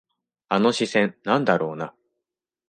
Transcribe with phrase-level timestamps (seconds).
[0.49, 1.93] あの視線、なんだろうな。